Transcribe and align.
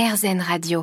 RZN 0.00 0.40
Radio. 0.40 0.82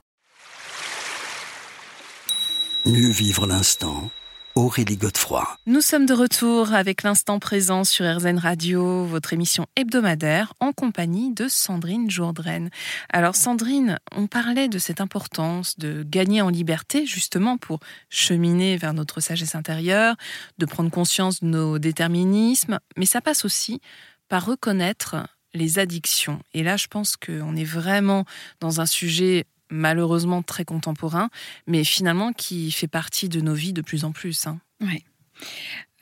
Mieux 2.86 3.08
vivre 3.08 3.48
l'instant. 3.48 4.12
Aurélie 4.56 4.98
Godefroy. 4.98 5.48
Nous 5.66 5.80
sommes 5.80 6.06
de 6.06 6.14
retour 6.14 6.74
avec 6.74 7.02
l'instant 7.02 7.40
présent 7.40 7.86
sur 7.86 8.06
RZN 8.06 8.38
Radio, 8.38 9.06
votre 9.06 9.32
émission 9.32 9.68
hebdomadaire 9.78 10.54
en 10.60 10.74
compagnie 10.74 11.34
de 11.34 11.48
Sandrine 11.48 12.12
Jourdraine. 12.12 12.70
Alors 13.10 13.38
Sandrine, 13.38 14.00
on 14.14 14.28
parlait 14.28 14.68
de 14.68 14.80
cette 14.80 15.00
importance 15.00 15.80
de 15.80 16.04
gagner 16.04 16.42
en 16.42 16.50
liberté 16.50 17.06
justement 17.06 17.58
pour 17.58 17.80
cheminer 18.10 18.76
vers 18.76 18.94
notre 18.94 19.22
sagesse 19.22 19.56
intérieure, 19.56 20.18
de 20.58 20.66
prendre 20.66 20.92
conscience 20.92 21.40
de 21.40 21.48
nos 21.48 21.80
déterminismes, 21.80 22.80
mais 22.98 23.06
ça 23.06 23.22
passe 23.22 23.46
aussi 23.46 23.80
par 24.28 24.46
reconnaître 24.46 25.16
les 25.56 25.80
addictions. 25.80 26.40
Et 26.54 26.64
là, 26.64 26.78
je 26.78 26.88
pense 26.88 27.18
qu'on 27.18 27.56
est 27.56 27.64
vraiment 27.66 28.26
dans 28.60 28.82
un 28.82 28.86
sujet 28.86 29.46
malheureusement 29.70 30.44
très 30.44 30.66
contemporain, 30.66 31.30
mais 31.68 31.84
finalement 31.84 32.34
qui 32.34 32.72
fait 32.72 32.88
partie 32.88 33.30
de 33.30 33.42
nos 33.42 33.54
vies 33.54 33.74
de 33.74 33.82
plus 33.82 34.04
en 34.04 34.12
plus. 34.12 34.48
Hein. 34.48 34.60
Oui. 34.82 35.04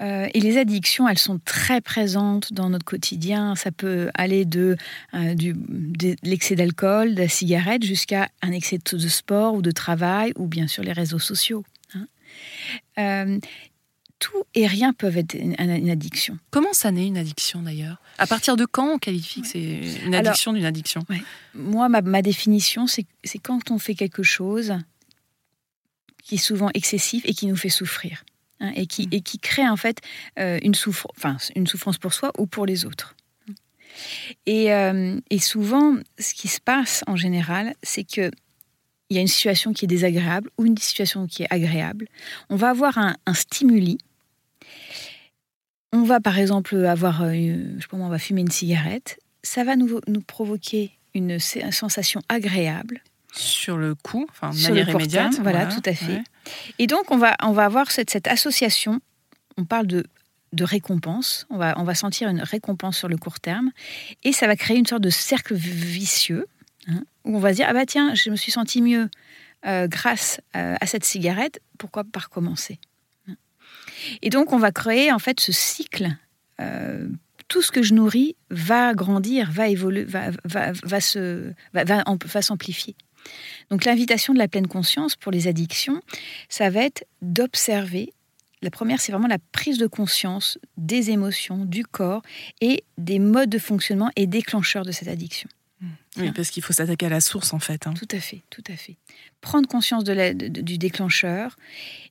Euh, 0.02 0.28
et 0.34 0.40
les 0.40 0.58
addictions, 0.58 1.08
elles 1.08 1.20
sont 1.20 1.40
très 1.46 1.80
présentes 1.80 2.52
dans 2.52 2.70
notre 2.70 2.86
quotidien. 2.86 3.56
Ça 3.56 3.72
peut 3.72 4.10
aller 4.16 4.44
de, 4.44 4.76
euh, 5.14 5.36
l'excès 6.24 6.56
d'alcool, 6.56 7.16
de 7.16 7.22
la 7.22 7.30
cigarette, 7.30 7.84
jusqu'à 7.84 8.30
un 8.42 8.52
excès 8.52 8.80
de 8.80 9.08
sport 9.08 9.54
ou 9.54 9.62
de 9.62 9.72
travail, 9.72 10.34
ou 10.36 10.48
bien 10.48 10.68
sûr 10.68 10.84
les 10.84 10.92
réseaux 10.92 11.20
sociaux. 11.20 11.64
Hein. 11.96 12.08
Euh, 12.98 13.40
tout 14.24 14.44
et 14.56 14.68
rien 14.68 14.94
peuvent 14.94 15.18
être 15.18 15.34
une, 15.34 15.60
addiction. 15.90 16.38
Comment 16.50 16.72
ça 16.72 16.92
naît 16.92 17.08
une 17.08 17.18
addiction 17.18 17.62
d'ailleurs? 17.62 17.98
À 18.18 18.26
partir 18.26 18.56
de 18.56 18.66
quand 18.66 18.94
on 18.94 18.98
qualifie 18.98 19.42
que 19.42 19.48
c'est 19.48 19.82
une 20.06 20.16
addiction 20.16 20.54
d'une 20.54 20.64
addiction? 20.64 21.06
Moi, 21.54 21.90
ma, 21.90 22.22
définition, 22.22 22.88
c'est 22.88 23.06
quand 23.44 23.70
on 23.70 23.80
fait 23.80 23.96
quelque 23.96 24.24
chose 24.24 24.76
qui 26.24 26.36
est 26.36 26.46
souvent 26.46 26.70
excessif 26.74 27.24
et 27.26 27.34
qui 27.34 27.48
nous 27.48 27.58
fait 27.58 27.70
souffrir. 27.70 28.24
Hein, 28.62 28.72
et, 28.76 28.88
qui, 28.88 29.08
mm. 29.08 29.10
et 29.12 29.22
qui 29.22 29.40
crée 29.40 29.68
en 29.68 29.76
fait 29.76 30.00
euh, 30.40 30.58
une, 30.64 30.74
enfin, 31.18 31.36
une 31.56 31.68
souffrance 31.68 31.98
pour 31.98 32.14
soi 32.14 32.32
ou 32.38 32.46
pour 32.46 32.66
les 32.66 32.86
autres. 32.86 33.16
Et, 34.46 34.74
euh, 34.74 35.20
et 35.30 35.40
souvent, 35.40 35.98
ce 36.18 36.34
qui 36.34 36.48
se 36.48 36.62
passe 36.62 37.04
en 37.08 37.18
général, 37.18 37.76
c'est 37.84 38.06
que 38.06 38.32
il 39.10 39.18
y 39.18 39.20
a 39.20 39.22
une 39.22 39.28
situation 39.28 39.74
qui 39.74 39.86
est 39.86 39.88
désagréable 39.88 40.50
ou 40.58 40.66
une 40.66 40.78
situation 40.78 41.28
qui 41.28 41.44
est 41.44 41.48
agréable. 41.50 42.08
On 42.50 42.56
va 42.56 42.70
avoir 42.70 42.98
un, 42.98 43.16
un 43.26 43.34
stimuli 43.34 43.98
on 45.94 46.04
va 46.04 46.20
par 46.20 46.40
exemple 46.40 46.76
avoir, 46.86 47.22
euh, 47.22 47.32
je 47.32 47.82
sais 47.82 47.88
pas, 47.88 47.98
on 47.98 48.10
va 48.10 48.20
fumer 48.20 48.42
une 48.42 48.52
cigarette. 48.52 49.20
Ça 49.44 49.64
va 49.64 49.76
nous, 49.76 50.00
nous 50.08 50.22
provoquer 50.22 50.92
une 51.14 51.40
sensation 51.40 52.22
agréable. 52.30 53.02
Sur 53.32 53.78
le 53.78 53.96
coup, 53.96 54.28
enfin, 54.30 54.52
de 54.52 54.62
manière 54.62 54.90
immédiate. 54.90 55.40
voilà, 55.42 55.66
tout 55.66 55.82
à 55.86 55.94
fait. 55.94 56.22
Et 56.78 56.86
donc, 56.86 57.10
on 57.10 57.18
va, 57.18 57.36
on 57.42 57.52
va 57.52 57.66
avoir 57.66 57.90
cette, 57.90 58.10
cette 58.10 58.28
association. 58.28 59.00
On 59.58 59.66
parle 59.66 59.88
de, 59.88 60.04
de 60.54 60.64
récompense. 60.64 61.48
On 61.50 61.58
va, 61.58 61.74
on 61.78 61.84
va 61.84 61.96
sentir 61.96 62.30
une 62.30 62.42
récompense 62.42 62.98
sur 62.98 63.08
le 63.08 63.18
court 63.18 63.40
terme. 63.40 63.72
Et 64.24 64.34
ça 64.34 64.48
va 64.48 64.56
créer 64.56 64.78
une 64.78 64.86
sorte 64.86 65.02
de 65.02 65.10
cercle 65.10 65.56
vicieux 65.56 66.48
hein, 66.88 67.04
où 67.26 67.36
on 67.36 67.40
va 67.40 67.52
se 67.52 67.58
dire 67.58 67.68
Ah 67.70 67.74
bah 67.74 67.86
tiens, 67.86 68.14
je 68.14 68.30
me 68.30 68.36
suis 68.36 68.52
senti 68.52 68.82
mieux 68.82 69.10
euh, 69.66 69.88
grâce 69.88 70.40
euh, 70.56 70.76
à 70.80 70.86
cette 70.86 71.06
cigarette. 71.06 71.60
Pourquoi 71.78 72.04
pas 72.04 72.20
recommencer? 72.20 72.80
Et 74.22 74.30
donc, 74.30 74.54
on 74.54 74.58
va 74.58 74.72
créer 74.72 75.12
en 75.12 75.20
fait 75.20 75.40
ce 75.40 75.52
cycle. 75.52 76.10
Euh, 76.60 77.08
tout 77.48 77.62
ce 77.62 77.72
que 77.72 77.84
je 77.84 77.94
nourris 77.94 78.36
va 78.50 78.94
grandir, 78.94 79.52
va 79.52 79.68
évoluer, 79.68 80.04
va, 80.06 80.32
va, 80.46 80.72
va 80.72 81.02
se, 81.02 81.52
va, 81.74 81.84
va 81.84 82.42
s'amplifier. 82.42 82.96
Donc, 83.70 83.86
l'invitation 83.86 84.34
de 84.34 84.40
la 84.40 84.48
pleine 84.48 84.68
conscience 84.68 85.16
pour 85.16 85.32
les 85.32 85.48
addictions, 85.48 86.02
ça 86.50 86.70
va 86.70 86.82
être 86.82 87.06
d'observer. 87.22 88.14
La 88.62 88.72
première, 88.72 89.02
c'est 89.02 89.12
vraiment 89.12 89.28
la 89.28 89.40
prise 89.52 89.78
de 89.78 89.88
conscience 89.88 90.58
des 90.78 91.12
émotions, 91.12 91.66
du 91.66 91.86
corps 91.86 92.22
et 92.62 92.84
des 92.98 93.20
modes 93.20 93.50
de 93.50 93.60
fonctionnement 93.60 94.10
et 94.16 94.26
déclencheurs 94.26 94.86
de 94.86 94.92
cette 94.92 95.10
addiction. 95.10 95.50
Oui, 96.18 96.32
parce 96.32 96.50
qu'il 96.52 96.64
faut 96.64 96.74
s'attaquer 96.74 97.08
à 97.08 97.10
la 97.10 97.22
source 97.22 97.54
en 97.54 97.60
fait. 97.60 97.88
Hein. 97.88 97.94
Tout 97.94 98.08
à 98.12 98.20
fait, 98.20 98.44
tout 98.50 98.64
à 98.68 98.76
fait. 98.76 98.98
Prendre 99.42 99.68
conscience 99.68 100.04
de 100.04 100.34
du 100.34 100.78
déclencheur 100.78 101.56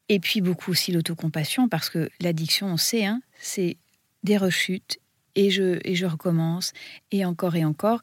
et 0.08 0.18
puis 0.18 0.40
beaucoup 0.40 0.72
aussi 0.72 0.92
l'autocompassion 0.92 1.68
parce 1.68 1.88
que 1.88 2.10
l'addiction, 2.20 2.66
on 2.66 2.76
sait, 2.76 3.04
hein, 3.04 3.22
c'est 3.40 3.76
des 4.24 4.36
rechutes 4.36 4.98
et 5.34 5.50
je, 5.50 5.78
et 5.84 5.94
je 5.94 6.06
recommence 6.06 6.72
et 7.10 7.24
encore 7.24 7.56
et 7.56 7.64
encore. 7.64 8.00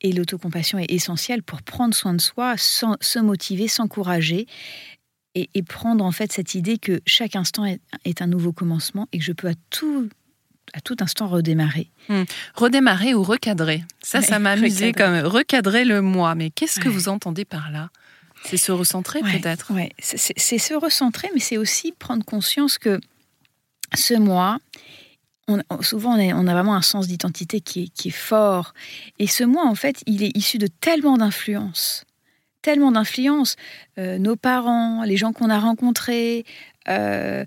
Et 0.00 0.12
l'autocompassion 0.12 0.78
est 0.78 0.90
essentielle 0.90 1.42
pour 1.42 1.62
prendre 1.62 1.94
soin 1.94 2.14
de 2.14 2.20
soi, 2.20 2.56
sans, 2.56 2.96
se 3.00 3.18
motiver, 3.18 3.68
s'encourager 3.68 4.46
et, 5.34 5.48
et, 5.54 5.62
prendre 5.62 6.04
en 6.04 6.12
fait 6.12 6.32
cette 6.32 6.54
idée 6.54 6.78
que 6.78 7.00
chaque 7.06 7.36
instant 7.36 7.64
est, 7.64 7.80
est 8.04 8.20
un 8.20 8.26
nouveau 8.26 8.52
commencement 8.52 9.08
et 9.12 9.18
que 9.18 9.24
je 9.24 9.32
peux 9.32 9.48
à 9.48 9.54
tout 9.70 10.08
à 10.72 10.80
tout 10.80 10.96
instant 11.00 11.28
redémarrer. 11.28 11.90
Hmm. 12.08 12.24
Redémarrer 12.54 13.14
ou 13.14 13.22
recadrer. 13.22 13.84
Ça, 14.02 14.22
ça 14.22 14.38
m'a 14.38 14.52
amusé 14.52 14.92
comme 14.92 15.18
recadrer 15.20 15.84
le 15.84 16.00
moi. 16.00 16.34
Mais 16.34 16.50
qu'est-ce 16.50 16.80
que 16.80 16.88
vous 16.88 17.08
entendez 17.08 17.44
par 17.44 17.70
là? 17.70 17.90
C'est 18.44 18.56
se 18.56 18.72
recentrer 18.72 19.20
peut-être? 19.20 19.72
Oui, 19.72 19.90
c'est 20.00 20.58
se 20.58 20.74
recentrer, 20.74 21.28
mais 21.32 21.40
c'est 21.40 21.58
aussi 21.58 21.92
prendre 21.92 22.24
conscience 22.24 22.76
que 22.76 23.00
ce 23.94 24.14
moi, 24.14 24.58
on, 25.46 25.60
souvent 25.80 26.16
on, 26.16 26.46
a 26.46 26.52
vraiment 26.52 26.74
un 26.74 26.82
sens 26.82 27.06
d'identité 27.06 27.60
qui, 27.60 27.92
est 28.04 28.10
fort. 28.10 28.74
Et 29.18 29.26
ce 29.26 29.44
moi, 29.44 29.64
en 29.66 29.74
fait, 29.74 30.02
il 30.06 30.24
est 30.24 30.36
issu 30.36 30.58
de 30.58 30.66
tellement 30.66 31.18
d'influences 31.18 32.04
tellement 32.62 32.92
d'influences. 32.92 33.56
Euh, 33.98 34.18
nos 34.18 34.36
parents, 34.36 35.02
les 35.02 35.16
gens 35.16 35.32
qu'on 35.32 35.50
a 35.50 35.58
rencontrés, 35.58 36.44
euh, 36.88 37.44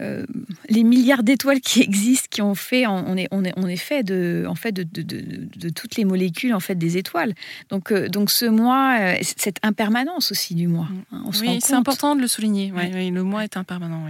euh, 0.00 0.24
les 0.68 0.84
milliards 0.84 1.24
d'étoiles 1.24 1.60
qui 1.60 1.82
existent, 1.82 2.28
qui 2.30 2.40
ont 2.40 2.54
fait, 2.54 2.86
on 2.86 3.16
est, 3.16 3.26
on 3.32 3.44
est, 3.44 3.52
on 3.56 3.66
est 3.66 3.76
fait 3.76 4.04
de, 4.04 4.44
en 4.48 4.54
fait 4.54 4.70
de, 4.70 4.84
de, 4.84 5.02
de, 5.02 5.68
toutes 5.70 5.96
les 5.96 6.04
molécules 6.04 6.54
en 6.54 6.60
fait 6.60 6.76
des 6.76 6.96
étoiles. 6.96 7.34
Donc, 7.68 7.90
euh, 7.90 8.08
donc 8.08 8.30
ce 8.30 8.44
moi, 8.44 8.96
euh, 9.00 9.14
cette 9.22 9.58
impermanence 9.62 10.30
aussi 10.30 10.54
du 10.54 10.68
moi. 10.68 10.84
Mm. 10.84 11.16
Hein, 11.16 11.24
oui, 11.40 11.58
c'est 11.60 11.74
important 11.74 12.14
de 12.14 12.20
le 12.20 12.28
souligner. 12.28 12.72
le 12.72 13.22
moi 13.22 13.42
est 13.42 13.56
impermanent. 13.56 14.06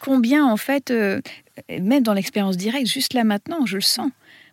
Combien 0.00 0.44
en 0.44 0.56
fait, 0.56 0.92
même 1.70 2.02
dans 2.02 2.14
l'expérience 2.14 2.56
directe, 2.56 2.88
juste 2.88 3.14
là 3.14 3.22
maintenant, 3.22 3.66
je 3.66 3.76
le 3.76 3.82
sens. 3.82 4.10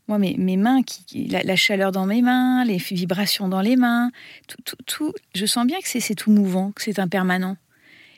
Moi, 0.08 0.20
mes, 0.20 0.36
mes 0.38 0.58
mains, 0.58 0.84
qui, 0.84 1.28
la, 1.28 1.56
chaleur 1.56 1.92
dans 1.92 2.06
mes 2.06 2.22
mains, 2.22 2.64
les 2.66 2.78
vibrations 2.78 3.48
dans 3.48 3.62
les 3.62 3.76
mains, 3.76 4.12
tout, 4.48 4.58
tout, 4.64 4.78
tout 4.86 5.14
je 5.34 5.48
sens 5.48 5.66
bien 5.66 5.80
que 5.80 5.88
c'est 5.88 6.14
tout 6.14 6.30
mouvant, 6.30 6.72
que 6.72 6.84
c'est 6.84 7.00
impermanent 7.00 7.58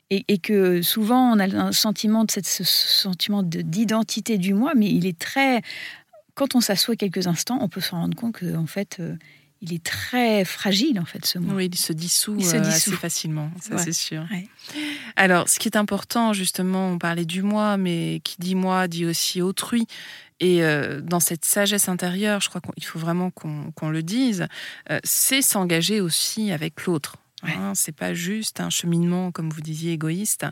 et, 0.09 0.38
que 0.38 0.81
souvent 0.81 1.34
on 1.34 1.40
a 1.40 1.53
un 1.56 1.72
sentiment 1.72 2.23
de 2.23 2.31
cette, 2.31 2.45
ce 2.45 2.63
sentiment 2.63 3.44
d'identité 3.44 4.38
du 4.38 4.53
moi, 4.53 4.73
mais 4.75 4.90
il 4.90 5.06
est 5.06 5.18
très. 5.18 5.62
Quand 6.35 6.56
on 6.56 6.62
s'assoit 6.62 6.95
quelques 6.95 7.28
instants, 7.28 7.57
on 7.62 7.68
peut 7.68 7.81
se 7.81 7.91
rendre 7.91 8.16
compte 8.16 8.40
qu'en 8.40 8.62
en 8.62 8.67
fait, 8.67 8.97
euh, 9.00 9.16
il 9.62 9.73
est 9.73 9.84
très 9.84 10.46
fragile 10.46 11.00
en 11.00 11.06
fait 11.06 11.25
ce 11.25 11.40
moi. 11.40 11.56
Oui, 11.56 11.66
il 11.66 11.78
se 11.78 11.94
dissout, 11.94 12.40
euh, 12.40 12.62
assez 12.62 12.91
facilement, 12.91 13.51
ça 13.59 13.78
c'est 13.79 13.94
sûr. 13.94 14.23
Alors, 15.16 15.50
ce 15.50 15.59
qui 15.59 15.67
est 15.67 15.78
important 15.78 16.31
justement, 16.31 16.91
on 16.91 17.00
parlait 17.00 17.25
du 17.25 17.41
moi, 17.41 17.78
mais 17.78 18.22
qui 18.23 18.35
dit 18.40 18.56
moi 18.56 18.88
dit 18.88 19.06
aussi 19.06 19.41
autrui. 19.41 19.88
Et 20.40 20.63
euh, 20.63 21.01
dans 21.01 21.19
cette 21.19 21.46
sagesse 21.46 21.90
intérieure, 21.90 22.41
je 22.41 22.50
crois 22.50 22.62
qu'il 22.62 22.85
faut 22.85 23.00
vraiment 23.00 23.31
qu'on 23.31 23.90
le 23.90 24.03
dise, 24.03 24.47
c'est 25.03 25.41
s'engager 25.41 26.00
aussi 26.00 26.51
avec 26.51 26.85
l'autre. 26.85 27.17
Hein, 27.43 27.73
c'est 27.75 27.95
pas 27.95 28.13
juste 28.13 28.59
un 28.59 28.69
cheminement, 28.69 29.31
comme 29.31 29.49
vous 29.49 29.61
disiez, 29.61 29.93
égoïste. 29.93 30.45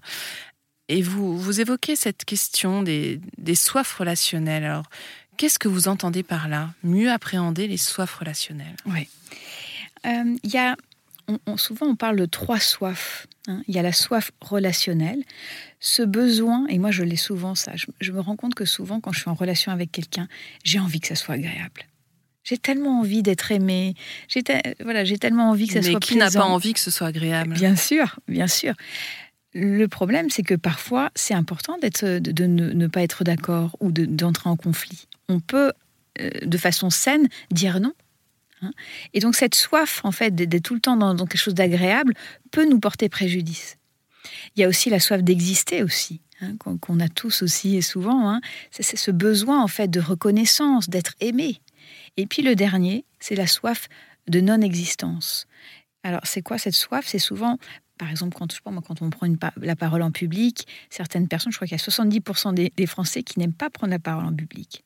Et 0.88 1.01
vous, 1.01 1.38
vous 1.38 1.62
évoquez 1.62 1.96
cette 1.96 2.25
question 2.25 2.84
des, 2.84 3.19
des 3.38 3.56
soifs 3.56 3.94
relationnelles. 3.94 4.63
Alors, 4.63 4.85
qu'est-ce 5.38 5.57
que 5.57 5.68
vous 5.68 5.88
entendez 5.88 6.22
par 6.22 6.47
là? 6.47 6.73
Mieux 6.84 7.12
appréhender 7.12 7.68
les 7.68 7.78
soifs 7.78 8.16
relationnelles. 8.16 8.75
Oui. 8.85 9.07
Euh, 10.06 10.38
y 10.44 10.57
a, 10.57 10.75
souvent, 11.57 11.88
on 11.88 11.96
parle 11.96 12.17
de 12.17 12.26
trois 12.26 12.59
soifs. 12.59 13.28
Hein. 13.47 13.64
Il 13.67 13.76
y 13.76 13.79
a 13.79 13.81
la 13.81 13.93
soif 13.93 14.31
relationnelle, 14.41 15.23
ce 15.79 16.03
besoin, 16.03 16.66
et 16.67 16.79
moi 16.79 16.91
je 16.91 17.03
l'ai 17.03 17.16
souvent 17.16 17.55
ça, 17.55 17.73
je, 17.76 18.11
me 18.11 18.20
rends 18.20 18.35
compte 18.35 18.55
que 18.55 18.66
souvent 18.66 18.99
quand 18.99 19.11
je 19.11 19.22
suis 19.22 19.29
en 19.29 19.35
relation 19.35 19.72
avec 19.72 19.91
quelqu'un, 19.91 20.28
j'ai 20.64 20.79
envie 20.79 20.99
que 20.99 21.08
ça 21.08 21.16
soit 21.16 21.35
agréable. 21.35 21.85
J'ai 22.46 22.58
tellement 22.59 23.00
envie 23.00 23.24
d'être 23.24 23.52
aimée. 23.52 23.96
J'ai 24.28 24.44
voilà, 24.84 25.03
j'ai 25.03 25.18
tellement 25.18 25.50
envie 25.50 25.68
que 25.68 25.74
ça 25.74 25.82
soit. 25.82 25.94
Mais 25.94 26.00
qui 26.00 26.16
n'a 26.16 26.30
pas 26.30 26.46
envie 26.46 26.74
que 26.74 26.80
ce 26.80 26.92
soit 26.92 27.08
agréable? 27.08 27.53
Bien 27.56 27.76
sûr, 27.76 28.20
bien 28.28 28.47
sûr. 28.47 28.76
Le 29.53 29.88
problème, 29.88 30.30
c'est 30.30 30.44
que 30.44 30.53
parfois, 30.53 31.12
c'est 31.16 31.34
important 31.34 31.78
d'être, 31.80 32.06
de, 32.06 32.46
ne, 32.46 32.88
pas 32.88 33.02
être 33.02 33.24
d'accord 33.24 33.76
ou 33.80 33.92
d'entrer 33.92 34.50
en 34.50 34.58
conflit. 34.58 35.08
On 35.28 35.40
peut, 35.40 35.72
euh, 36.22 36.30
de 36.44 36.58
façon 36.58 36.90
saine, 36.90 37.30
dire 37.52 37.80
non. 37.80 37.94
Hein. 38.62 38.72
Et 39.14 39.22
donc, 39.22 39.36
cette 39.36 39.56
soif, 39.56 40.02
en 40.03 40.12
fait, 40.12 40.36
d'être 40.36 40.62
tout 40.62 40.76
le 40.76 40.82
temps 40.82 40.98
dans, 40.98 41.16
quelque 41.16 41.41
chose 41.41 41.56
d'agréable, 41.56 42.14
peut 42.52 42.70
nous 42.70 42.80
porter 42.80 43.09
préjudice. 43.09 43.78
Il 44.56 44.62
y 44.62 44.64
a 44.64 44.68
aussi 44.68 44.90
la 44.90 45.00
soif 45.00 45.24
d'exister 45.24 45.82
aussi. 45.82 46.22
Hein, 46.41 46.58
qu'on 46.58 47.00
a 47.00 47.08
tous 47.08 47.44
aussi 47.44 47.78
et 47.78 47.82
souvent, 47.82 48.30
hein. 48.30 48.41
c'est 48.70 48.98
ce 48.98 49.09
besoin 49.09 49.64
en 49.64 49.70
fait 49.70 49.88
de 49.88 50.02
reconnaissance, 50.02 50.90
d'être 50.90 51.14
aimé. 51.22 51.62
Et 52.17 52.26
puis 52.26 52.41
le 52.41 52.55
dernier, 52.55 53.05
c'est 53.20 53.35
la 53.35 53.47
soif 53.47 53.87
de 54.28 54.41
non-existence. 54.41 55.47
Alors, 56.03 56.22
c'est 56.23 56.41
quoi 56.41 56.58
cette 56.58 56.76
soif? 56.76 57.05
C'est 57.08 57.20
souvent, 57.20 57.58
par 57.97 58.09
exemple, 58.09 58.37
quand, 58.37 58.52
je 58.52 58.59
moi, 58.70 58.84
quand 58.85 59.02
on 59.02 59.09
prend 59.09 59.28
la 59.58 59.76
parole 59.76 60.02
en 60.02 60.11
public, 60.11 60.67
certaines 60.90 61.28
personnes, 61.28 61.52
je 61.52 61.58
crois 61.58 61.67
qu'il 61.67 61.78
y 61.78 61.82
a 61.82 61.84
70% 61.84 62.53
des, 62.76 62.85
Français 62.85 63.23
qui 63.23 63.40
n'aiment 63.40 63.53
pas 63.53 63.70
prendre 63.70 63.91
la 63.91 63.99
parole 63.99 64.26
en 64.26 64.34
public. 64.34 64.84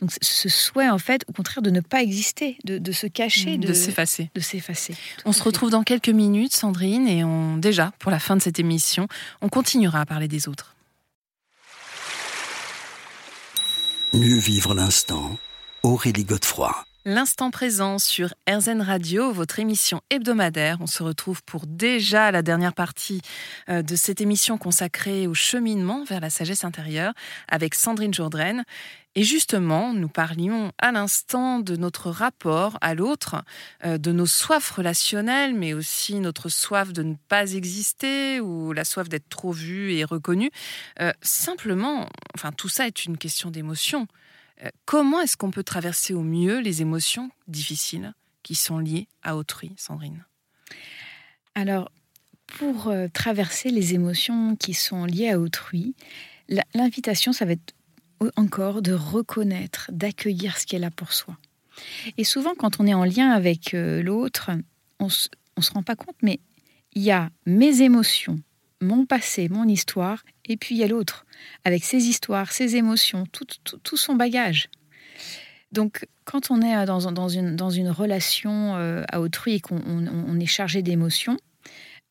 Donc 0.00 0.10
ce 0.22 0.48
souhait, 0.48 0.88
en 0.88 0.98
fait, 0.98 1.24
au 1.28 1.32
contraire, 1.32 1.62
de 1.62 1.70
ne 1.70 1.80
pas 1.80 2.02
exister, 2.02 2.56
de, 2.64 2.92
se 2.92 3.06
cacher, 3.06 3.58
de, 3.58 3.74
s'effacer. 3.74 4.30
De 4.34 4.40
s'effacer. 4.40 4.94
On 5.26 5.32
se 5.32 5.42
retrouve 5.42 5.70
dans 5.70 5.82
quelques 5.82 6.08
minutes, 6.08 6.54
Sandrine, 6.54 7.06
et 7.06 7.22
on, 7.22 7.58
déjà, 7.58 7.92
pour 7.98 8.10
la 8.10 8.18
fin 8.18 8.34
de 8.36 8.42
cette 8.42 8.58
émission, 8.58 9.08
on 9.42 9.50
continuera 9.50 10.00
à 10.00 10.06
parler 10.06 10.26
des 10.26 10.48
autres. 10.48 10.74
Mieux 14.14 14.38
vivre 14.38 14.74
l'instant, 14.74 15.38
Aurélie 15.82 16.24
Godefroy. 16.24 16.74
L'instant 17.06 17.50
présent 17.50 17.98
sur 17.98 18.34
RZN 18.46 18.82
Radio, 18.82 19.32
votre 19.32 19.58
émission 19.58 20.02
hebdomadaire. 20.10 20.76
On 20.80 20.86
se 20.86 21.02
retrouve 21.02 21.42
pour 21.42 21.66
déjà 21.66 22.30
la 22.30 22.42
dernière 22.42 22.74
partie 22.74 23.22
euh, 23.70 23.80
de 23.80 23.96
cette 23.96 24.20
émission 24.20 24.58
consacrée 24.58 25.26
au 25.26 25.32
cheminement 25.32 26.04
vers 26.04 26.20
la 26.20 26.28
sagesse 26.28 26.62
intérieure 26.64 27.14
avec 27.48 27.74
Sandrine 27.74 28.12
Jourdraine. 28.12 28.64
Et 29.14 29.22
justement, 29.22 29.94
nous 29.94 30.10
parlions 30.10 30.72
à 30.78 30.92
l'instant 30.92 31.58
de 31.58 31.74
notre 31.76 32.10
rapport 32.10 32.76
à 32.82 32.94
l'autre, 32.94 33.42
euh, 33.86 33.96
de 33.96 34.12
nos 34.12 34.26
soifs 34.26 34.70
relationnelles, 34.70 35.54
mais 35.54 35.72
aussi 35.72 36.16
notre 36.16 36.50
soif 36.50 36.92
de 36.92 37.02
ne 37.02 37.14
pas 37.28 37.52
exister 37.52 38.40
ou 38.40 38.74
la 38.74 38.84
soif 38.84 39.08
d'être 39.08 39.30
trop 39.30 39.52
vu 39.52 39.94
et 39.94 40.04
reconnu. 40.04 40.50
Euh, 41.00 41.12
simplement, 41.22 42.06
enfin, 42.34 42.52
tout 42.52 42.68
ça 42.68 42.86
est 42.86 43.06
une 43.06 43.16
question 43.16 43.50
d'émotion. 43.50 44.06
Euh, 44.62 44.68
comment 44.84 45.20
est-ce 45.20 45.36
qu'on 45.36 45.50
peut 45.50 45.64
traverser 45.64 46.14
au 46.14 46.22
mieux 46.22 46.60
les 46.60 46.82
émotions 46.82 47.30
difficiles 47.48 48.14
qui 48.42 48.54
sont 48.54 48.78
liées 48.78 49.08
à 49.22 49.36
autrui, 49.36 49.72
Sandrine? 49.76 50.24
Alors, 51.54 51.90
pour 52.46 52.88
euh, 52.88 53.08
traverser 53.12 53.70
les 53.70 53.94
émotions 53.94 54.56
qui 54.56 54.74
sont 54.74 55.04
liées 55.04 55.30
à 55.30 55.38
autrui, 55.38 55.94
l'invitation, 56.74 57.32
ça 57.32 57.44
va 57.44 57.52
être 57.52 57.74
encore 58.36 58.82
de 58.82 58.92
reconnaître, 58.92 59.90
d'accueillir 59.92 60.58
ce 60.58 60.66
qui 60.66 60.76
est 60.76 60.80
là 60.80 60.90
pour 60.90 61.12
soi. 61.12 61.38
Et 62.18 62.24
souvent, 62.24 62.54
quand 62.54 62.80
on 62.80 62.86
est 62.86 62.94
en 62.94 63.04
lien 63.04 63.30
avec 63.30 63.74
euh, 63.74 64.02
l'autre, 64.02 64.50
on 64.98 65.06
ne 65.06 65.62
se 65.62 65.72
rend 65.72 65.82
pas 65.82 65.96
compte, 65.96 66.16
mais 66.22 66.40
il 66.94 67.02
y 67.02 67.10
a 67.10 67.30
mes 67.46 67.82
émotions, 67.82 68.40
mon 68.80 69.06
passé, 69.06 69.48
mon 69.48 69.64
histoire, 69.64 70.24
et 70.46 70.56
puis 70.56 70.74
il 70.74 70.78
y 70.78 70.84
a 70.84 70.88
l'autre, 70.88 71.26
avec 71.64 71.84
ses 71.84 72.04
histoires, 72.04 72.52
ses 72.52 72.76
émotions, 72.76 73.24
tout, 73.26 73.96
son 73.96 74.14
bagage. 74.14 74.68
Donc, 75.72 76.06
quand 76.24 76.50
on 76.50 76.60
est 76.62 76.86
dans, 76.86 77.12
dans, 77.12 77.28
une, 77.28 77.90
relation 77.90 78.76
euh, 78.76 79.04
à 79.10 79.20
autrui 79.20 79.54
et 79.54 79.60
qu'on 79.60 80.40
est 80.40 80.46
chargé 80.46 80.82
d'émotions, 80.82 81.36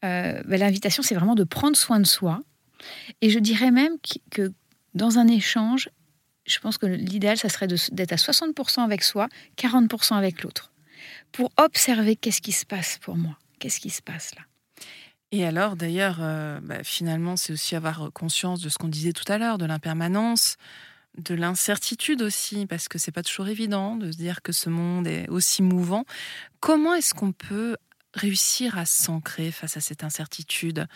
euh, 0.06 0.42
ben, 0.46 0.60
l'invitation, 0.60 1.04
c'est 1.04 1.16
vraiment 1.16 1.36
de 1.36 1.44
prendre 1.44 1.76
soin 1.76 2.00
de 2.00 2.08
soi. 2.08 2.42
Et 3.22 3.30
je 3.30 3.40
dirais 3.40 3.72
même 3.72 3.94
que, 4.32 4.54
dans 4.94 5.18
un 5.18 5.28
échange, 5.28 5.90
je 6.46 6.60
pense 6.60 6.78
que 6.78 6.86
l'idéal, 6.86 7.38
ça 7.38 7.50
serait 7.50 7.68
d'être 7.68 8.14
à 8.14 8.16
60% 8.16 8.82
avec 8.82 9.04
soi, 9.04 9.28
40% 9.58 10.16
avec 10.16 10.42
l'autre, 10.44 10.72
pour 11.32 11.52
observer 11.58 12.16
qu'est-ce 12.16 12.42
qui 12.42 12.52
se 12.52 12.66
passe 12.66 12.98
pour 13.00 13.18
moi, 13.18 13.38
qu'est-ce 13.60 13.80
qui 13.80 13.90
se 13.90 14.02
passe 14.02 14.34
là. 14.36 14.42
Et 15.32 15.46
alors, 15.46 15.76
d'ailleurs, 15.76 16.18
euh, 16.22 16.60
bah, 16.62 16.84
finalement, 16.84 17.38
c'est 17.38 17.54
aussi 17.54 17.76
avoir 17.76 18.12
conscience 18.14 18.62
de 18.62 18.70
ce 18.70 18.78
qu'on 18.78 18.88
disait 18.88 19.14
tout 19.14 19.32
à 19.32 19.38
l'heure, 19.38 19.60
de 19.60 19.66
l'impermanence, 19.66 20.58
de 21.18 21.36
l'incertitude 21.36 22.22
aussi, 22.22 22.66
parce 22.66 22.88
que 22.88 22.98
c'est 22.98 23.12
pas 23.12 23.22
toujours 23.22 23.48
évident 23.48 23.96
de 23.96 24.12
se 24.12 24.18
dire 24.18 24.42
que 24.42 24.52
ce 24.52 24.70
monde 24.70 25.06
est 25.06 25.30
aussi 25.30 25.62
mouvant. 25.62 26.06
Comment 26.60 26.96
est-ce 26.96 27.14
qu'on 27.14 27.32
peut 27.32 27.78
réussir 28.16 28.78
à 28.78 28.86
s'ancrer 28.86 29.52
face 29.52 29.78
à 29.78 29.82
cette 29.82 30.04
incertitude? 30.04 30.88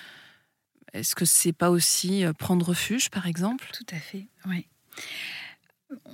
Est-ce 0.93 1.15
que 1.15 1.25
c'est 1.25 1.53
pas 1.53 1.69
aussi 1.69 2.25
euh, 2.25 2.33
prendre 2.33 2.65
refuge, 2.65 3.09
par 3.09 3.27
exemple? 3.27 3.69
Tout 3.71 3.95
à 3.95 3.99
fait, 3.99 4.27
oui. 4.47 4.67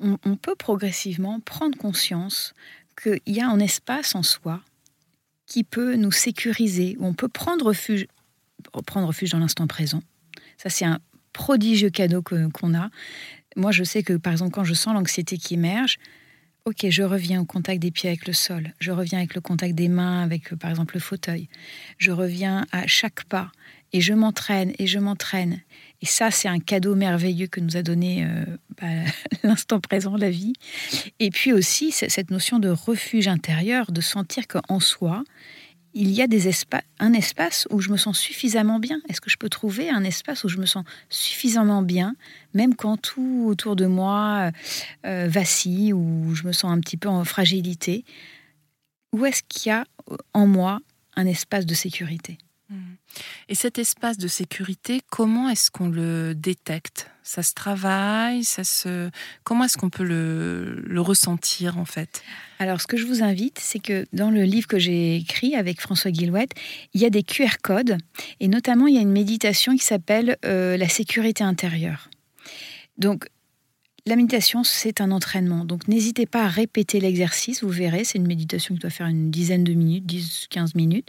On 0.01 0.35
peut 0.35 0.55
progressivement 0.55 1.39
prendre 1.39 1.77
conscience 1.77 2.53
qu'il 3.01 3.21
y 3.27 3.39
a 3.39 3.47
un 3.47 3.59
espace 3.59 4.13
en 4.13 4.23
soi 4.23 4.61
qui 5.49 5.65
peut 5.65 5.95
nous 5.95 6.11
sécuriser, 6.11 6.95
où 6.99 7.05
on 7.05 7.13
peut 7.13 7.27
prendre 7.27 7.65
refuge, 7.65 8.07
prendre 8.85 9.07
refuge 9.07 9.31
dans 9.31 9.39
l'instant 9.39 9.67
présent. 9.67 10.01
Ça, 10.57 10.69
c'est 10.69 10.85
un 10.85 10.99
prodigieux 11.33 11.89
cadeau 11.89 12.21
qu'on 12.21 12.73
a. 12.75 12.89
Moi, 13.57 13.71
je 13.71 13.83
sais 13.83 14.03
que, 14.03 14.13
par 14.13 14.31
exemple, 14.31 14.51
quand 14.51 14.63
je 14.63 14.73
sens 14.73 14.93
l'anxiété 14.93 15.37
qui 15.37 15.55
émerge, 15.55 15.97
ok, 16.65 16.85
je 16.89 17.03
reviens 17.03 17.41
au 17.41 17.45
contact 17.45 17.81
des 17.81 17.91
pieds 17.91 18.09
avec 18.09 18.27
le 18.27 18.33
sol, 18.33 18.73
je 18.79 18.91
reviens 18.91 19.17
avec 19.17 19.33
le 19.33 19.41
contact 19.41 19.73
des 19.75 19.89
mains 19.89 20.21
avec, 20.21 20.53
par 20.55 20.69
exemple, 20.69 20.93
le 20.95 20.99
fauteuil, 20.99 21.49
je 21.97 22.11
reviens 22.11 22.65
à 22.71 22.85
chaque 22.87 23.23
pas, 23.25 23.51
et 23.93 24.01
je 24.01 24.13
m'entraîne, 24.13 24.73
et 24.79 24.87
je 24.87 24.99
m'entraîne. 24.99 25.61
Et 26.01 26.05
ça, 26.05 26.31
c'est 26.31 26.47
un 26.47 26.59
cadeau 26.59 26.95
merveilleux 26.95 27.47
que 27.47 27.59
nous 27.59 27.75
a 27.75 27.81
donné 27.81 28.25
euh, 28.25 28.45
bah, 28.81 28.87
l'instant 29.43 29.79
présent, 29.79 30.15
la 30.15 30.29
vie. 30.29 30.53
Et 31.19 31.29
puis 31.29 31.51
aussi, 31.51 31.91
cette 31.91 32.31
notion 32.31 32.59
de 32.59 32.69
refuge 32.69 33.27
intérieur, 33.27 33.91
de 33.91 34.01
sentir 34.01 34.47
qu'en 34.47 34.79
soi, 34.79 35.23
il 35.93 36.11
y 36.11 36.21
a 36.21 36.27
des 36.27 36.47
un 36.99 37.13
espace 37.13 37.67
où 37.71 37.81
je 37.81 37.89
me 37.89 37.97
sens 37.97 38.17
suffisamment 38.17 38.79
bien. 38.79 39.01
Est-ce 39.09 39.21
que 39.21 39.29
je 39.29 39.37
peux 39.37 39.49
trouver 39.49 39.89
un 39.89 40.03
espace 40.03 40.43
où 40.43 40.47
je 40.47 40.57
me 40.57 40.65
sens 40.65 40.85
suffisamment 41.09 41.81
bien, 41.81 42.15
même 42.53 42.75
quand 42.75 42.97
tout 42.97 43.45
autour 43.47 43.75
de 43.75 43.87
moi 43.87 44.51
euh, 45.05 45.27
vacille, 45.27 45.93
ou 45.93 46.35
je 46.35 46.43
me 46.43 46.51
sens 46.51 46.71
un 46.71 46.79
petit 46.79 46.97
peu 46.97 47.09
en 47.09 47.25
fragilité? 47.25 48.05
Où 49.13 49.25
est-ce 49.25 49.41
qu'il 49.47 49.69
y 49.69 49.73
a 49.73 49.85
en 50.33 50.45
moi 50.45 50.79
un 51.15 51.25
espace 51.25 51.65
de 51.65 51.73
sécurité? 51.73 52.37
Et 53.47 53.55
cet 53.55 53.79
espace 53.79 54.17
de 54.17 54.27
sécurité, 54.27 55.01
comment 55.09 55.49
est-ce 55.49 55.71
qu'on 55.71 55.89
le 55.89 56.33
détecte? 56.35 57.09
Ça 57.23 57.43
se 57.43 57.53
travaille 57.53 58.43
ça 58.43 58.63
se... 58.63 59.09
Comment 59.43 59.65
est-ce 59.65 59.77
qu'on 59.77 59.89
peut 59.89 60.03
le, 60.03 61.01
ressentir 61.01 61.77
en 61.77 61.85
fait? 61.85 62.21
Alors 62.59 62.81
ce 62.81 62.87
que 62.87 62.97
je 62.97 63.05
vous 63.05 63.23
invite, 63.23 63.59
c'est 63.59 63.79
que 63.79 64.05
dans 64.13 64.31
le 64.31 64.43
livre 64.43 64.67
que 64.67 64.79
j'ai 64.79 65.15
écrit 65.15 65.55
avec 65.55 65.81
François 65.81 66.11
Guillouette, 66.11 66.51
il 66.93 67.01
y 67.01 67.05
a 67.05 67.09
des 67.09 67.23
QR 67.23 67.57
codes 67.61 67.97
et 68.39 68.47
notamment 68.47 68.87
il 68.87 68.95
y 68.95 68.97
a 68.97 69.01
une 69.01 69.11
méditation 69.11 69.75
qui 69.75 69.83
s'appelle 69.83 70.37
euh, 70.45 70.77
la 70.77 70.89
sécurité 70.89 71.43
intérieure. 71.43 72.09
Donc 72.97 73.27
la 74.09 74.15
méditation, 74.15 74.63
c'est 74.63 75.01
un 75.01 75.11
entraînement. 75.11 75.65
Donc 75.65 75.87
n'hésitez 75.87 76.25
pas 76.25 76.43
à 76.43 76.47
répéter 76.47 76.99
l'exercice, 76.99 77.63
vous 77.63 77.69
verrez, 77.69 78.03
c'est 78.03 78.17
une 78.17 78.27
méditation 78.27 78.75
qui 78.75 78.81
doit 78.81 78.89
faire 78.89 79.07
une 79.07 79.29
dizaine 79.31 79.63
de 79.63 79.73
minutes, 79.73 80.05
10-15 80.05 80.75
minutes. 80.75 81.07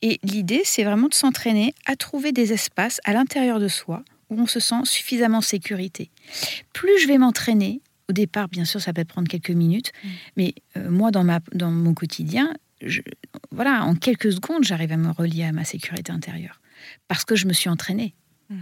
Et 0.00 0.18
l'idée, 0.24 0.62
c'est 0.64 0.82
vraiment 0.82 1.08
de 1.08 1.14
s'entraîner 1.14 1.74
à 1.86 1.94
trouver 1.94 2.32
des 2.32 2.52
espaces 2.52 3.00
à 3.04 3.12
l'intérieur 3.12 3.60
de 3.60 3.68
soi 3.68 4.02
où 4.30 4.40
on 4.40 4.46
se 4.46 4.60
sent 4.60 4.84
suffisamment 4.84 5.38
en 5.38 5.42
sécurité. 5.42 6.10
Plus 6.72 6.98
je 7.02 7.06
vais 7.06 7.18
m'entraîner, 7.18 7.82
au 8.08 8.12
départ, 8.12 8.48
bien 8.48 8.64
sûr, 8.64 8.80
ça 8.80 8.92
peut 8.92 9.04
prendre 9.04 9.28
quelques 9.28 9.50
minutes, 9.50 9.92
mmh. 9.92 10.08
mais 10.36 10.54
euh, 10.76 10.90
moi, 10.90 11.10
dans, 11.10 11.24
ma, 11.24 11.40
dans 11.52 11.70
mon 11.70 11.92
quotidien, 11.92 12.54
voilà, 13.50 13.84
en 13.84 13.94
quelques 13.94 14.32
secondes, 14.32 14.64
j'arrive 14.64 14.92
à 14.92 14.96
me 14.96 15.10
relier 15.10 15.44
à 15.44 15.52
ma 15.52 15.64
sécurité 15.64 16.10
intérieure 16.10 16.60
parce 17.08 17.24
que 17.24 17.36
je 17.36 17.46
me 17.46 17.52
suis 17.52 17.68
entraînée. 17.68 18.14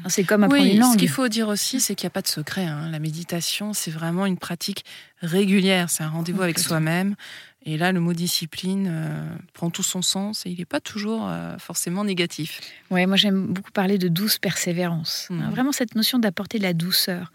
C'est 0.08 0.24
comme 0.24 0.44
apprendre 0.44 0.64
une 0.64 0.78
langue. 0.78 0.92
Ce 0.92 0.98
qu'il 0.98 1.08
faut 1.08 1.28
dire 1.28 1.48
aussi, 1.48 1.80
c'est 1.80 1.94
qu'il 1.94 2.06
n'y 2.06 2.10
a 2.10 2.14
pas 2.14 2.22
de 2.22 2.28
secret. 2.28 2.64
Hein. 2.64 2.88
La 2.90 2.98
méditation, 2.98 3.72
c'est 3.72 3.90
vraiment 3.90 4.26
une 4.26 4.38
pratique 4.38 4.84
régulière. 5.20 5.90
C'est 5.90 6.02
un 6.02 6.08
rendez-vous 6.08 6.42
avec 6.42 6.58
soi-même. 6.58 7.14
Et 7.66 7.76
là, 7.76 7.92
le 7.92 8.00
mot 8.00 8.14
discipline 8.14 8.88
euh, 8.90 9.36
prend 9.52 9.68
tout 9.68 9.82
son 9.82 10.00
sens 10.00 10.46
et 10.46 10.50
il 10.50 10.58
n'est 10.58 10.64
pas 10.64 10.80
toujours 10.80 11.28
euh, 11.28 11.58
forcément 11.58 12.04
négatif. 12.04 12.60
Ouais, 12.90 13.04
moi 13.04 13.16
j'aime 13.16 13.48
beaucoup 13.48 13.70
parler 13.70 13.98
de 13.98 14.08
douce 14.08 14.38
persévérance. 14.38 15.28
Hein, 15.30 15.34
mmh. 15.34 15.50
vraiment 15.50 15.72
cette 15.72 15.94
notion 15.94 16.18
d'apporter 16.18 16.56
de 16.56 16.62
la 16.62 16.72
douceur. 16.72 17.32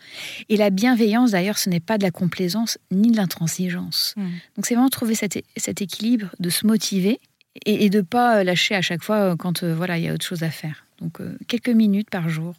Et 0.49 0.57
la 0.57 0.71
bienveillance, 0.71 1.31
d'ailleurs, 1.31 1.59
ce 1.59 1.69
n'est 1.69 1.79
pas 1.79 1.99
de 1.99 2.03
la 2.03 2.09
complaisance 2.09 2.79
ni 2.89 3.11
de 3.11 3.17
l'intransigeance. 3.17 4.15
Mmh. 4.17 4.23
Donc 4.55 4.65
c'est 4.65 4.73
vraiment 4.73 4.89
trouver 4.89 5.13
cet, 5.13 5.43
cet, 5.57 5.81
équilibre 5.83 6.29
de 6.39 6.49
se 6.49 6.65
motiver 6.65 7.19
et, 7.65 7.89
de 7.89 7.97
ne 7.97 8.03
pas 8.03 8.43
lâcher 8.43 8.75
à 8.75 8.81
chaque 8.81 9.03
fois 9.03 9.35
quand 9.37 9.63
euh, 9.63 9.73
voilà 9.73 9.97
il 9.97 10.03
y 10.03 10.09
a 10.09 10.13
autre 10.13 10.25
chose 10.25 10.43
à 10.43 10.49
faire. 10.49 10.85
Donc 11.01 11.21
euh, 11.21 11.37
quelques 11.47 11.69
minutes 11.69 12.09
par 12.09 12.29
jour, 12.29 12.55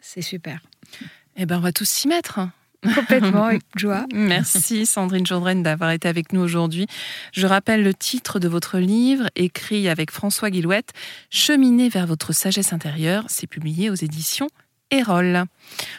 c'est 0.00 0.22
super. 0.22 0.60
Eh 1.36 1.46
ben, 1.46 1.58
on 1.58 1.60
va 1.60 1.72
tous 1.72 1.88
s'y 1.88 2.08
mettre. 2.08 2.40
Complètement, 2.94 3.44
avec 3.44 3.62
joie. 3.76 4.06
Merci 4.12 4.86
Sandrine 4.86 5.26
Jourdraine 5.26 5.62
d'avoir 5.62 5.90
été 5.90 6.08
avec 6.08 6.32
nous 6.32 6.40
aujourd'hui. 6.40 6.86
Je 7.32 7.46
rappelle 7.46 7.82
le 7.82 7.92
titre 7.92 8.38
de 8.38 8.48
votre 8.48 8.78
livre, 8.78 9.28
écrit 9.36 9.88
avec 9.88 10.10
François 10.10 10.50
Guillouette, 10.50 10.92
Cheminer 11.28 11.90
vers 11.90 12.06
votre 12.06 12.32
sagesse 12.32 12.72
intérieure. 12.72 13.24
C'est 13.28 13.46
publié 13.46 13.90
aux 13.90 13.94
éditions 13.94 14.48
Erol. 14.90 15.44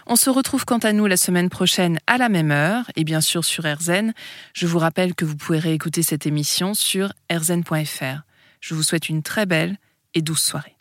On 0.08 0.16
se 0.16 0.30
retrouve 0.30 0.66
quant 0.66 0.80
à 0.80 0.92
nous 0.92 1.06
la 1.06 1.18
semaine 1.18 1.50
prochaine 1.50 2.00
à 2.08 2.18
la 2.18 2.30
même 2.30 2.52
heure 2.52 2.86
et 2.96 3.04
bien 3.04 3.22
sûr 3.22 3.46
sur 3.46 3.64
RZN. 3.64 4.14
Je 4.54 4.68
vous 4.68 4.80
rappelle 4.80 5.14
que 5.14 5.24
vous 5.24 5.38
pouvez 5.38 5.60
réécouter 5.60 6.02
cette 6.02 6.26
émission 6.26 6.74
sur 6.74 7.14
rzn.fr. 7.32 8.24
Je 8.62 8.76
vous 8.76 8.84
souhaite 8.84 9.10
une 9.10 9.24
très 9.24 9.46
belle 9.46 9.78
et 10.14 10.22
douce 10.22 10.44
soirée. 10.44 10.78